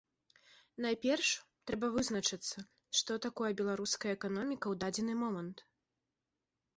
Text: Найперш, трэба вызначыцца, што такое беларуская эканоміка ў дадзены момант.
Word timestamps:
Найперш, 0.83 1.29
трэба 1.71 1.89
вызначыцца, 1.97 2.63
што 3.01 3.17
такое 3.25 3.49
беларуская 3.59 4.11
эканоміка 4.17 4.61
ў 4.69 4.75
дадзены 4.85 5.13
момант. 5.23 5.57